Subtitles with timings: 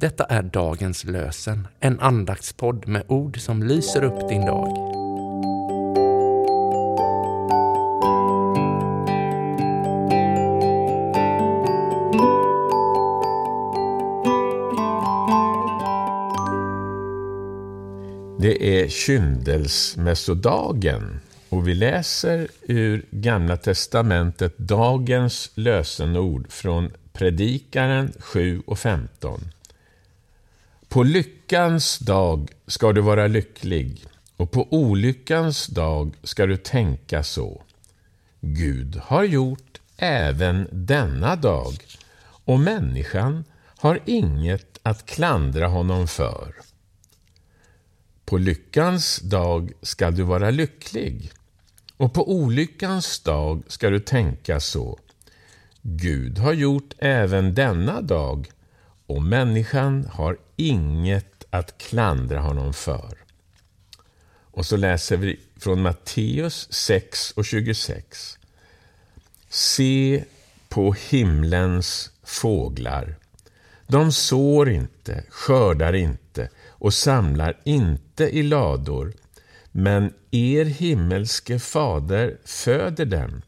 [0.00, 4.68] Detta är dagens lösen, en andaktspodd med ord som lyser upp din dag.
[18.40, 28.78] Det är kyndelsmässodagen och vi läser ur Gamla testamentet dagens lösenord från Predikaren 7 och
[28.78, 29.40] 15.
[30.88, 34.04] På lyckans dag ska du vara lycklig
[34.36, 37.62] och på olyckans dag ska du tänka så.
[38.40, 41.74] Gud har gjort även denna dag
[42.44, 43.44] och människan
[43.78, 46.54] har inget att klandra honom för.
[48.24, 51.32] På lyckans dag ska du vara lycklig
[51.96, 54.98] och på olyckans dag ska du tänka så.
[55.82, 58.48] Gud har gjort även denna dag
[59.08, 63.18] och människan har inget att klandra honom för.
[64.50, 68.38] Och så läser vi från Matteus 6 och 26.
[69.48, 70.24] Se
[70.68, 73.16] på himlens fåglar.
[73.86, 79.12] De sår inte, skördar inte och samlar inte i lador,
[79.72, 83.42] men er himmelske fader föder dem.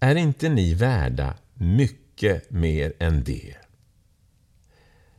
[0.00, 3.61] Är inte ni värda mycket mer än det?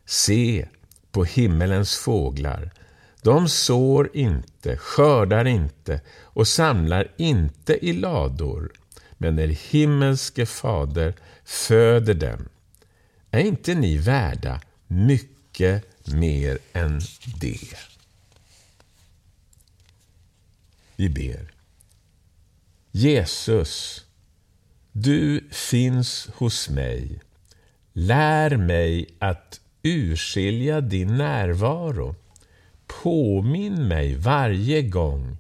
[0.06, 0.68] Se
[1.12, 2.72] på himmelens fåglar.
[3.22, 8.72] De sår inte, skördar inte och samlar inte i lador,
[9.18, 12.50] men er himmelske fader föder dem.
[13.32, 17.02] Är inte ni värda mycket mer än
[17.42, 17.78] det?
[20.96, 21.54] Vi ber.
[22.92, 24.06] Jesus,
[24.92, 27.22] du finns hos mig.
[27.94, 32.16] Lär mig att urskilja din närvaro.
[32.88, 35.38] Påminn mig varje gång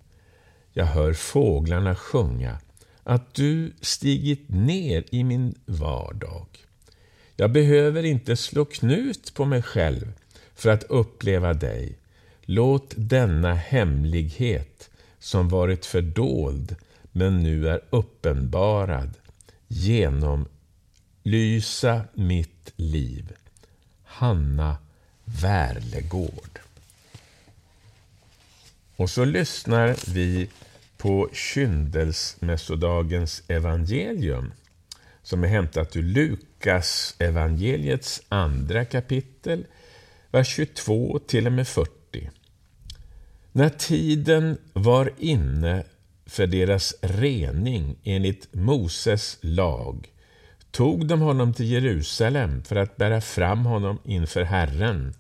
[0.74, 2.58] jag hör fåglarna sjunga
[3.04, 6.48] att du stigit ner i min vardag.
[7.36, 10.14] Jag behöver inte slå knut på mig själv
[10.56, 11.98] för att uppleva dig.
[12.42, 14.90] Låt denna hemlighet
[15.20, 16.76] som varit fördold
[17.12, 19.14] men nu är uppenbarad
[19.68, 20.46] genomlysa
[22.14, 23.34] mitt liv.
[24.14, 24.78] Hanna
[25.26, 26.60] Värlegård.
[28.96, 30.50] Och så lyssnar vi
[30.98, 34.54] på kyndelsmässodagens evangelium
[35.24, 39.66] som är hämtat ur Lukas evangeliets andra kapitel,
[40.32, 42.30] vers 22 till och med 40.
[43.52, 45.84] När tiden var inne
[46.26, 50.13] för deras rening enligt Moses lag
[50.74, 55.14] tog de honom till Jerusalem för att bära fram honom inför Herren.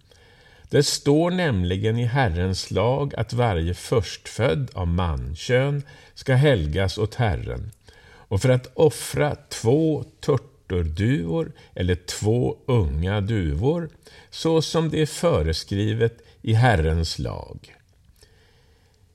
[0.69, 5.83] Det står nämligen i Herrens lag att varje förstfödd av mankön
[6.13, 7.71] ska helgas åt Herren.
[8.05, 13.89] Och för att offra två turturduvor eller två unga duvor,
[14.29, 17.75] så som det är föreskrivet i Herrens lag.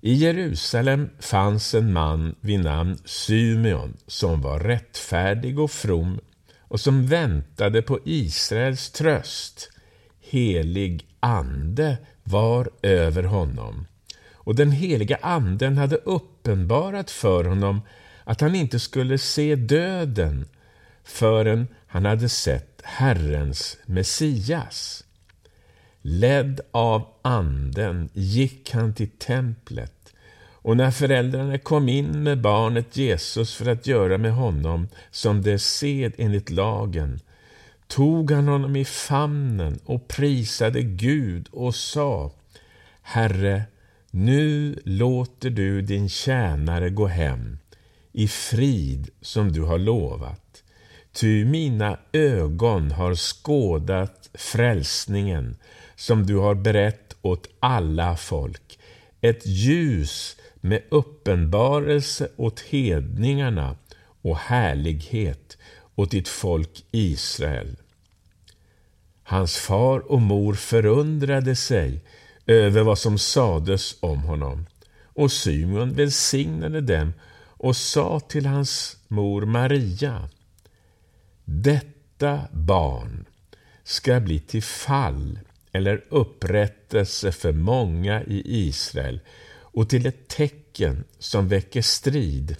[0.01, 6.21] I Jerusalem fanns en man vid namn Symeon som var rättfärdig och from
[6.59, 9.71] och som väntade på Israels tröst.
[10.21, 13.87] Helig ande var över honom.
[14.33, 17.81] Och den heliga anden hade uppenbarat för honom
[18.25, 20.49] att han inte skulle se döden
[21.05, 25.05] förrän han hade sett Herrens Messias.
[26.03, 30.15] Ledd av anden gick han till templet
[30.69, 35.59] och när föräldrarna kom in med barnet Jesus för att göra med honom som det
[35.59, 37.21] sed enligt lagen,
[37.87, 42.33] tog han honom i famnen och prisade Gud och sa
[43.03, 43.63] Herre,
[44.11, 47.59] nu låter du din tjänare gå hem
[48.13, 50.48] i frid som du har lovat.
[51.21, 55.57] Ty mina ögon har skådat frälsningen
[55.97, 58.79] som du har berett åt alla folk,
[59.21, 63.77] ett ljus med uppenbarelse åt hedningarna
[64.23, 65.59] och härlighet
[65.95, 67.77] åt ditt folk Israel.
[69.23, 72.01] Hans far och mor förundrade sig
[72.47, 74.67] över vad som sades om honom
[75.03, 77.13] och Symeon välsignade dem
[77.47, 80.29] och sa till hans mor Maria
[81.51, 83.25] detta barn
[83.85, 85.39] ska bli till fall
[85.73, 92.57] eller upprättelse för många i Israel och till ett tecken som väcker strid.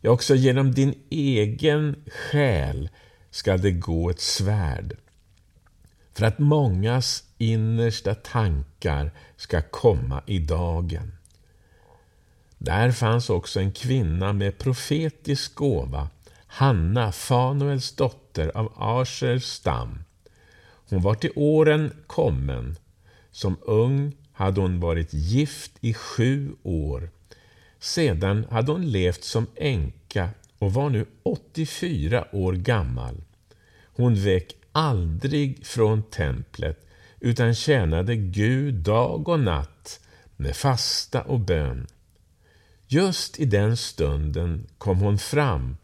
[0.00, 2.88] Ja, också genom din egen själ
[3.30, 4.96] ska det gå ett svärd
[6.12, 11.12] för att mångas innersta tankar ska komma i dagen.
[12.58, 16.08] Där fanns också en kvinna med profetisk gåva,
[16.56, 20.04] Hanna, Fanuels dotter av Asers stam.
[20.88, 22.76] Hon var till åren kommen.
[23.30, 27.10] Som ung hade hon varit gift i sju år.
[27.78, 33.16] Sedan hade hon levt som änka och var nu 84 år gammal.
[33.96, 36.86] Hon vek aldrig från templet
[37.20, 40.00] utan tjänade Gud dag och natt
[40.36, 41.86] med fasta och bön.
[42.86, 45.76] Just i den stunden kom hon fram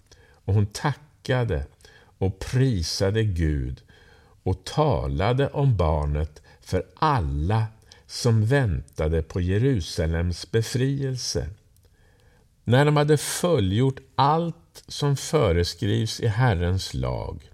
[0.45, 1.67] och hon tackade
[2.19, 3.83] och prisade Gud
[4.43, 7.67] och talade om barnet för alla
[8.07, 11.49] som väntade på Jerusalems befrielse.
[12.65, 17.51] När de hade fullgjort allt som föreskrivs i Herrens lag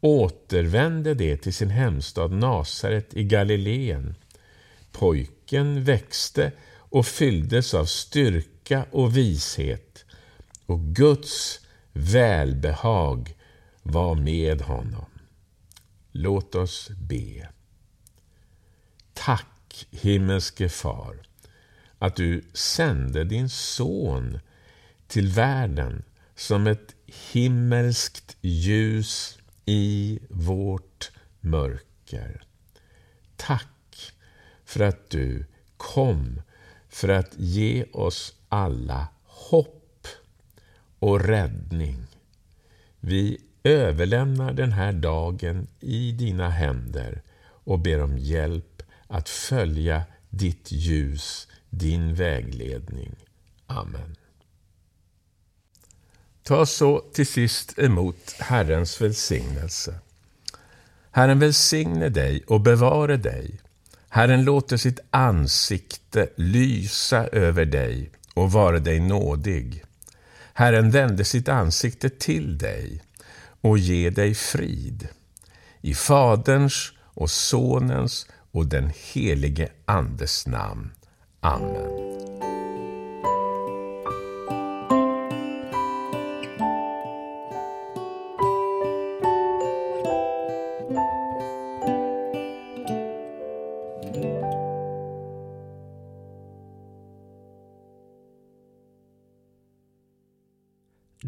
[0.00, 4.14] återvände de till sin hemstad Nasaret i Galileen.
[4.92, 10.04] Pojken växte och fylldes av styrka och vishet
[10.66, 11.60] och Guds
[11.96, 13.34] välbehag
[13.82, 15.06] var med honom.
[16.12, 17.48] Låt oss be.
[19.12, 21.16] Tack, himmelske Far,
[21.98, 24.38] att du sände din son
[25.06, 26.04] till världen
[26.34, 26.94] som ett
[27.32, 31.10] himmelskt ljus i vårt
[31.40, 32.42] mörker.
[33.36, 34.12] Tack
[34.64, 35.46] för att du
[35.76, 36.42] kom
[36.88, 39.75] för att ge oss alla hopp
[40.98, 42.06] och räddning.
[43.00, 50.72] Vi överlämnar den här dagen i dina händer och ber om hjälp att följa ditt
[50.72, 53.16] ljus, din vägledning.
[53.66, 54.16] Amen.
[56.42, 59.98] Ta så till sist emot Herrens välsignelse.
[61.10, 63.60] Herren välsigne dig och bevare dig.
[64.08, 69.84] Herren låter sitt ansikte lysa över dig och vare dig nådig.
[70.58, 73.02] Herren vände sitt ansikte till dig
[73.60, 75.08] och ge dig frid.
[75.80, 80.90] I Faderns och Sonens och den helige Andes namn.
[81.40, 82.45] Amen.